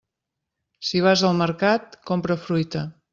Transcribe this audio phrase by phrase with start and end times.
[0.91, 2.83] Si vas al mercat, compra fruita.